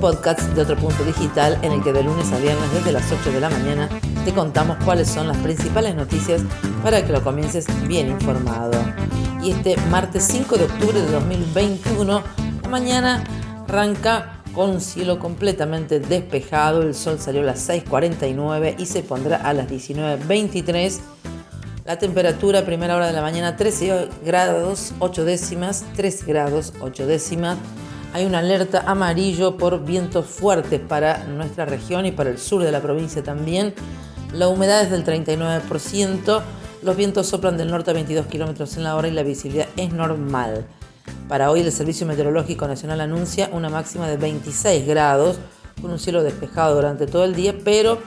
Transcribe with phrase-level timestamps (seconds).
[0.00, 3.32] podcast de otro punto digital en el que de lunes a viernes desde las 8
[3.32, 3.88] de la mañana
[4.24, 6.42] te contamos cuáles son las principales noticias
[6.82, 8.78] para que lo comiences bien informado.
[9.42, 12.22] Y este martes 5 de octubre de 2021,
[12.62, 13.24] la mañana
[13.66, 19.36] arranca con un cielo completamente despejado, el sol salió a las 6.49 y se pondrá
[19.36, 21.00] a las 19.23.
[21.84, 27.56] La temperatura primera hora de la mañana 13 grados 8 décimas, 3 grados 8 décimas
[28.12, 32.72] hay una alerta amarillo por vientos fuertes para nuestra región y para el sur de
[32.72, 33.74] la provincia también.
[34.32, 36.42] La humedad es del 39%,
[36.82, 39.92] los vientos soplan del norte a 22 kilómetros en la hora y la visibilidad es
[39.92, 40.66] normal.
[41.28, 45.38] Para hoy el Servicio Meteorológico Nacional anuncia una máxima de 26 grados,
[45.80, 47.98] con un cielo despejado durante todo el día, pero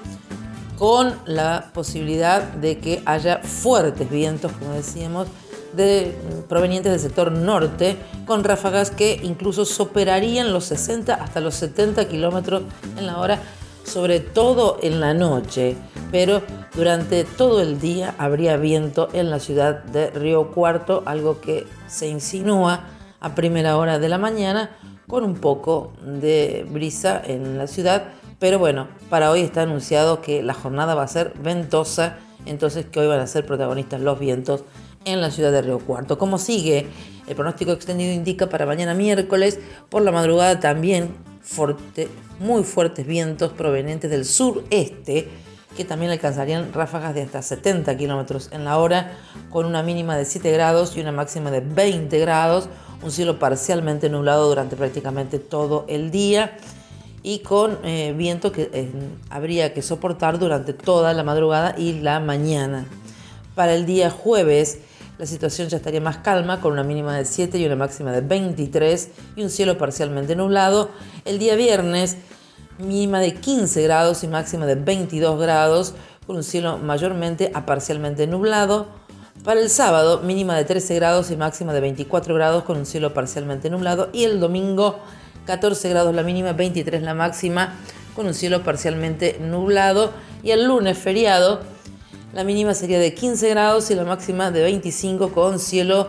[0.77, 5.27] con la posibilidad de que haya fuertes vientos, como decíamos,
[5.73, 6.15] de,
[6.47, 12.63] provenientes del sector norte, con ráfagas que incluso superarían los 60 hasta los 70 kilómetros
[12.97, 13.39] en la hora,
[13.83, 15.75] sobre todo en la noche.
[16.11, 16.41] Pero
[16.75, 22.07] durante todo el día habría viento en la ciudad de Río Cuarto, algo que se
[22.07, 22.85] insinúa
[23.19, 24.71] a primera hora de la mañana
[25.07, 28.05] con un poco de brisa en la ciudad.
[28.39, 32.99] Pero bueno, para hoy está anunciado que la jornada va a ser ventosa, entonces que
[32.99, 34.63] hoy van a ser protagonistas los vientos
[35.05, 36.17] en la ciudad de Río Cuarto.
[36.17, 36.87] Como sigue,
[37.27, 41.15] el pronóstico extendido indica para mañana miércoles, por la madrugada también
[42.39, 45.27] muy fuertes vientos provenientes del sureste,
[45.75, 49.17] que también alcanzarían ráfagas de hasta 70 kilómetros en la hora,
[49.49, 52.67] con una mínima de 7 grados y una máxima de 20 grados,
[53.01, 56.57] un cielo parcialmente nublado durante prácticamente todo el día
[57.23, 58.91] y con eh, viento que eh,
[59.29, 62.85] habría que soportar durante toda la madrugada y la mañana.
[63.55, 64.79] Para el día jueves,
[65.21, 68.21] la situación ya estaría más calma, con una mínima de 7 y una máxima de
[68.21, 70.89] 23 y un cielo parcialmente nublado.
[71.25, 72.17] El día viernes,
[72.79, 75.93] mínima de 15 grados y máxima de 22 grados,
[76.25, 78.87] con un cielo mayormente a parcialmente nublado.
[79.43, 83.13] Para el sábado, mínima de 13 grados y máxima de 24 grados, con un cielo
[83.13, 84.09] parcialmente nublado.
[84.13, 84.97] Y el domingo,
[85.45, 87.75] 14 grados la mínima, 23 la máxima,
[88.15, 90.13] con un cielo parcialmente nublado.
[90.41, 91.61] Y el lunes, feriado,
[92.33, 96.07] la mínima sería de 15 grados y la máxima de 25 con cielo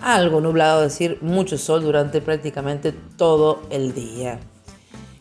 [0.00, 4.40] algo nublado, es decir, mucho sol durante prácticamente todo el día.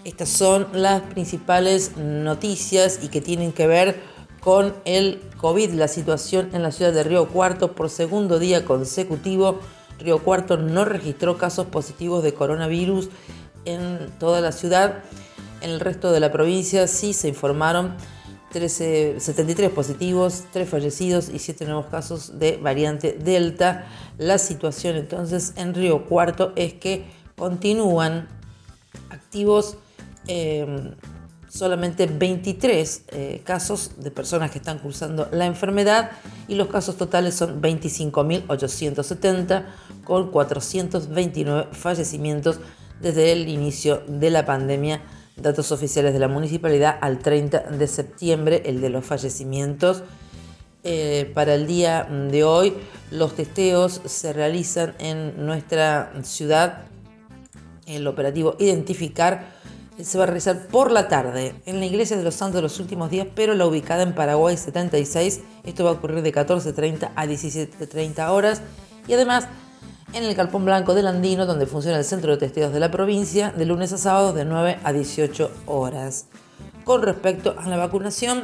[0.04, 4.02] Estas son las principales noticias y que tienen que ver
[4.40, 9.60] con el COVID, la situación en la ciudad de Río Cuarto por segundo día consecutivo.
[10.00, 13.10] Río Cuarto no registró casos positivos de coronavirus
[13.66, 15.04] en toda la ciudad.
[15.62, 17.96] En el resto de la provincia sí se informaron
[18.54, 23.88] 73 positivos, 3 fallecidos y 7 nuevos casos de variante Delta.
[24.18, 27.06] La situación entonces en Río Cuarto es que
[27.38, 28.28] continúan
[29.10, 29.78] activos
[30.28, 30.94] eh,
[31.50, 36.12] solamente 23 eh, casos de personas que están cursando la enfermedad
[36.48, 39.66] y los casos totales son 25.870
[40.06, 42.62] con 429 fallecimientos
[43.02, 45.02] desde el inicio de la pandemia
[45.42, 50.04] datos oficiales de la municipalidad al 30 de septiembre, el de los fallecimientos.
[50.84, 52.74] Eh, para el día de hoy,
[53.12, 56.86] los testeos se realizan en nuestra ciudad.
[57.86, 59.60] El operativo Identificar
[60.02, 62.80] se va a realizar por la tarde en la iglesia de los Santos de los
[62.80, 65.42] últimos días, pero la ubicada en Paraguay 76.
[65.64, 68.62] Esto va a ocurrir de 14.30 a 17.30 horas.
[69.08, 69.48] Y además
[70.14, 73.52] en el Calpón Blanco del Andino, donde funciona el centro de testeos de la provincia,
[73.52, 76.26] de lunes a sábado de 9 a 18 horas.
[76.84, 78.44] Con respecto a la vacunación,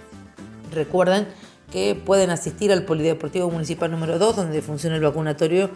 [0.72, 1.26] recuerden
[1.72, 5.70] que pueden asistir al Polideportivo Municipal número 2, donde funciona el vacunatorio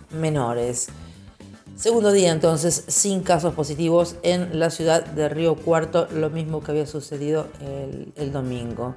[0.09, 0.87] menores.
[1.75, 6.71] Segundo día entonces sin casos positivos en la ciudad de Río Cuarto, lo mismo que
[6.71, 7.45] había sucedido
[8.15, 8.95] el domingo.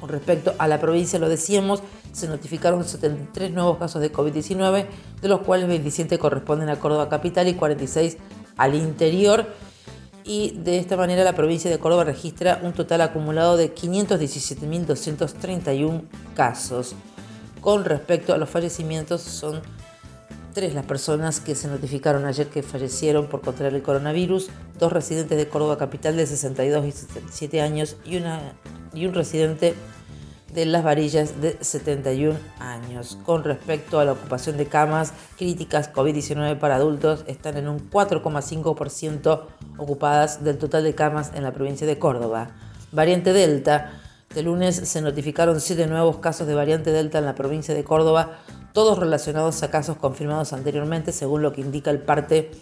[0.00, 4.86] Con respecto a la provincia, lo decíamos, se notificaron 73 nuevos casos de COVID-19,
[5.20, 8.18] de los cuales 27 corresponden a Córdoba capital y 46
[8.56, 9.46] al interior.
[10.24, 16.02] Y de esta manera la provincia de Córdoba registra un total acumulado de 517.231
[16.34, 16.94] casos.
[17.60, 19.60] Con respecto a los fallecimientos, son
[20.58, 25.38] tres las personas que se notificaron ayer que fallecieron por contraer el coronavirus, dos residentes
[25.38, 28.54] de Córdoba capital de 62 y 77 años y una
[28.92, 29.76] y un residente
[30.52, 33.18] de Las Varillas de 71 años.
[33.24, 39.42] Con respecto a la ocupación de camas críticas COVID-19 para adultos, están en un 4,5%
[39.76, 42.50] ocupadas del total de camas en la provincia de Córdoba.
[42.90, 43.92] Variante Delta.
[44.34, 48.40] De lunes se notificaron siete nuevos casos de variante Delta en la provincia de Córdoba,
[48.78, 52.52] todos relacionados a casos confirmados anteriormente, según lo que indica el parte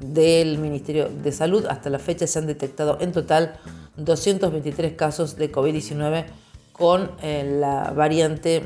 [0.00, 1.66] del Ministerio de Salud.
[1.66, 3.60] Hasta la fecha se han detectado en total
[3.96, 6.24] 223 casos de COVID-19
[6.72, 8.64] con eh, la variante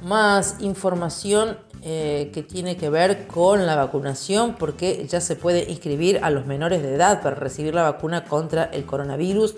[0.03, 6.19] más información eh, que tiene que ver con la vacunación porque ya se puede inscribir
[6.23, 9.55] a los menores de edad para recibir la vacuna contra el coronavirus.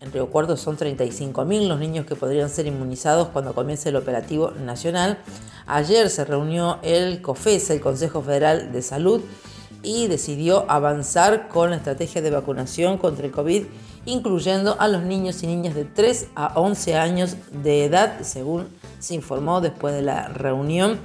[0.00, 4.50] En Río Cuarto son 35.000 los niños que podrían ser inmunizados cuando comience el operativo
[4.50, 5.18] nacional.
[5.66, 9.20] Ayer se reunió el COFES, el Consejo Federal de Salud,
[9.82, 13.64] y decidió avanzar con la estrategia de vacunación contra el COVID,
[14.04, 18.68] incluyendo a los niños y niñas de 3 a 11 años de edad, según
[18.98, 20.98] se informó después de la reunión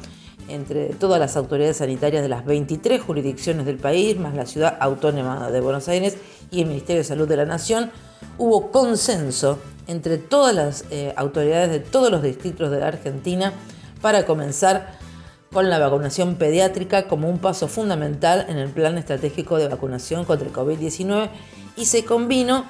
[0.47, 5.51] entre todas las autoridades sanitarias de las 23 jurisdicciones del país, más la ciudad autónoma
[5.51, 6.17] de Buenos Aires
[6.51, 7.91] y el Ministerio de Salud de la Nación,
[8.37, 13.53] hubo consenso entre todas las eh, autoridades de todos los distritos de la Argentina
[14.01, 14.97] para comenzar
[15.51, 20.47] con la vacunación pediátrica como un paso fundamental en el plan estratégico de vacunación contra
[20.47, 21.29] el COVID-19
[21.75, 22.65] y se convino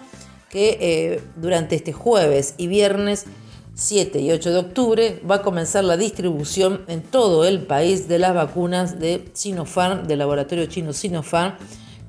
[0.49, 3.25] que eh, durante este jueves y viernes
[3.73, 8.17] 7 y 8 de octubre va a comenzar la distribución en todo el país de
[8.17, 11.55] las vacunas de Sinopharm, del laboratorio chino Sinopharm,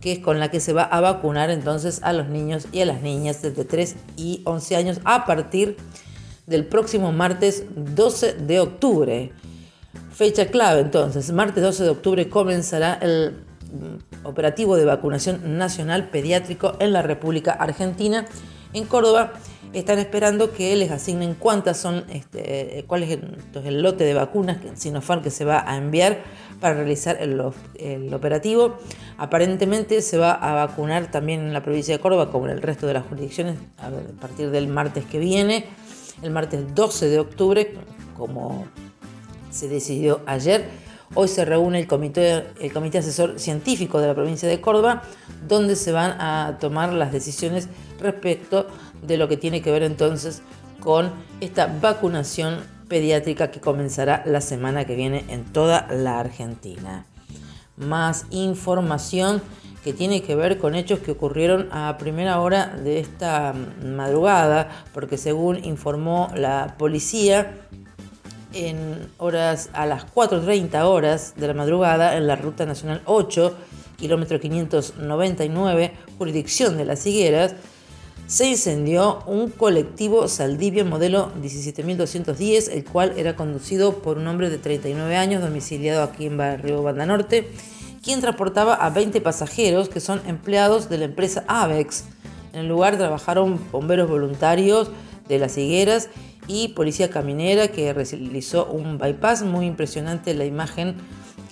[0.01, 2.87] que es con la que se va a vacunar entonces a los niños y a
[2.87, 5.77] las niñas desde 3 y 11 años a partir
[6.47, 9.33] del próximo martes 12 de octubre.
[10.13, 13.37] Fecha clave entonces, martes 12 de octubre comenzará el
[13.73, 18.27] mm, operativo de vacunación nacional pediátrico en la República Argentina.
[18.75, 19.33] En Córdoba
[19.73, 23.19] están esperando que les asignen cuántas son, este, cuál es
[23.65, 26.19] el, lote de vacunas Sinopharm que se va a enviar
[26.61, 27.41] para realizar el,
[28.13, 28.79] operativo.
[29.19, 32.87] Aparentemente se va a vacunar también en la provincia de Córdoba, como en el resto
[32.87, 33.91] de las jurisdicciones, a,
[34.21, 35.67] partir del martes que viene,
[36.23, 37.75] el martes 12 de octubre,
[38.17, 38.67] como
[39.51, 40.69] se decidió ayer.
[41.15, 45.03] Hoy se reúne el comité, el comité asesor científico de la provincia de Córdoba,
[45.47, 48.67] donde se van a tomar las decisiones respecto
[49.03, 50.43] de lo que tiene que ver entonces
[50.81, 57.07] con esta vacunación pediátrica que comenzará la semana que viene en toda la Argentina.
[57.77, 59.41] Más información
[59.85, 65.17] que tiene que ver con hechos que ocurrieron a primera hora de esta madrugada, porque
[65.17, 67.55] según informó la policía,
[68.53, 73.55] en horas a las 4.30 horas de la madrugada en la Ruta Nacional 8,
[73.97, 77.55] kilómetro 599, jurisdicción de las Higueras,
[78.27, 84.59] se incendió un colectivo Saldivia modelo 17210, el cual era conducido por un hombre de
[84.59, 87.51] 39 años domiciliado aquí en Barrio Banda Norte,
[88.03, 92.05] quien transportaba a 20 pasajeros que son empleados de la empresa Avex.
[92.53, 94.91] En el lugar trabajaron bomberos voluntarios
[95.27, 96.11] de las higueras
[96.49, 100.97] y policía caminera que realizó un bypass muy impresionante la imagen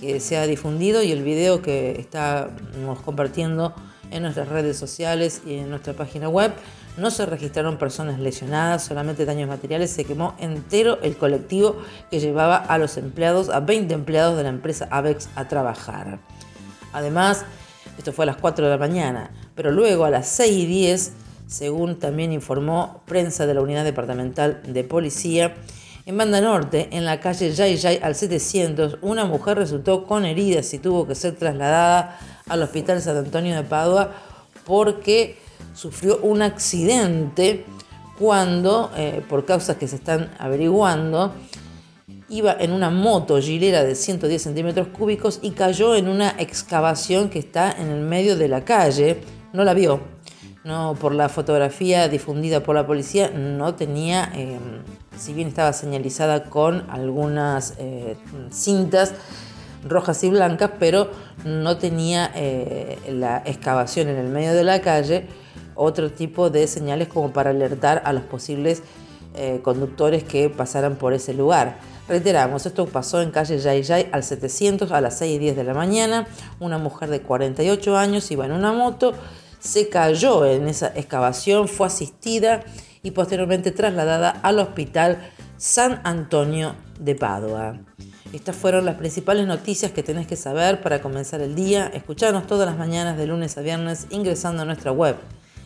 [0.00, 3.75] que se ha difundido y el video que estamos compartiendo
[4.11, 6.53] en nuestras redes sociales y en nuestra página web.
[6.97, 9.91] No se registraron personas lesionadas, solamente daños materiales.
[9.91, 11.76] Se quemó entero el colectivo
[12.11, 16.19] que llevaba a los empleados, a 20 empleados de la empresa AVEX a trabajar.
[16.95, 17.45] Además,
[17.99, 21.12] esto fue a las 4 de la mañana, pero luego a las 6 y 10,
[21.47, 25.55] según también informó prensa de la Unidad Departamental de Policía,
[26.07, 30.73] en Banda Norte, en la calle Yay Yay al 700, una mujer resultó con heridas
[30.73, 34.12] y tuvo que ser trasladada al Hospital San Antonio de Padua
[34.65, 35.37] porque
[35.75, 37.65] sufrió un accidente
[38.19, 41.35] cuando, eh, por causas que se están averiguando,
[42.29, 47.41] iba en una moto gilera de 110 centímetros cúbicos y cayó en una excavación que
[47.41, 49.21] está en el medio de la calle.
[49.53, 50.16] No la vio.
[50.67, 54.59] No, por la fotografía difundida por la policía no tenía, eh,
[55.17, 58.17] si bien estaba señalizada con algunas eh,
[58.51, 59.15] cintas
[59.89, 61.09] rojas y blancas, pero
[61.45, 62.33] no tenía
[63.09, 65.29] la excavación en el medio de la calle
[65.77, 68.83] otro tipo de señales como para alertar a los posibles
[69.35, 71.79] eh, conductores que pasaran por ese lugar.
[72.09, 75.65] Reiteramos, esto pasó en calle Yay Yay al 700 a las 6 y 10 de
[75.65, 76.27] la mañana.
[76.59, 79.13] Una mujer de 48 años iba en una moto,
[79.59, 82.65] se cayó en esa excavación, fue asistida
[83.03, 87.79] y posteriormente trasladada al hospital San Antonio de Padua.
[88.33, 91.87] Estas fueron las principales noticias que tenés que saber para comenzar el día.
[91.87, 95.17] Escuchanos todas las mañanas de lunes a viernes ingresando a nuestra web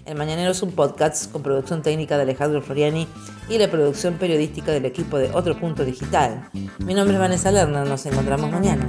[0.07, 3.07] el Mañanero es un podcast con producción técnica de Alejandro Floriani
[3.49, 6.49] y la producción periodística del equipo de Otro Punto Digital.
[6.79, 8.89] Mi nombre es Vanessa Lerner, nos encontramos mañana.